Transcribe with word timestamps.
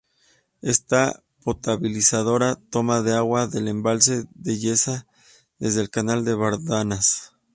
Esta 0.63 1.21
potabilizadora 1.43 2.55
toma 2.71 2.97
agua 3.15 3.45
del 3.45 3.67
Embalse 3.67 4.25
de 4.33 4.57
Yesa 4.57 5.05
desde 5.59 5.81
el 5.81 5.91
Canal 5.91 6.25
de 6.25 6.33
Bardenas. 6.33 7.33